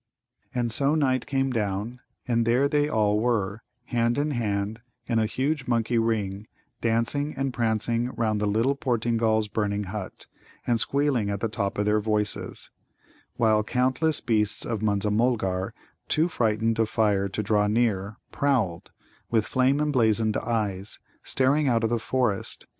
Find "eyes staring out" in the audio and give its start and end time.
20.35-21.83